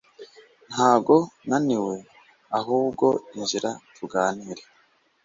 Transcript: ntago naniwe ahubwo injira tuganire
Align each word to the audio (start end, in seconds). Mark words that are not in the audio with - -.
ntago 0.71 1.15
naniwe 1.47 1.95
ahubwo 2.59 3.07
injira 3.37 3.69
tuganire 3.95 4.63